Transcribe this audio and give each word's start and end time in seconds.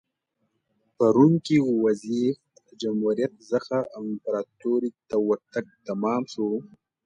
په 0.95 1.05
روم 1.15 1.33
کې 1.45 1.57
وضعیت 1.83 2.39
له 2.63 2.71
جمهوریت 2.81 3.33
څخه 3.51 3.77
امپراتورۍ 3.99 4.91
ته 5.09 5.15
ورتګ 5.27 5.65
تمام 5.87 6.21
شو 6.33 6.47